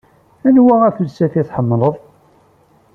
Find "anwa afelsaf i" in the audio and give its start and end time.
0.47-1.43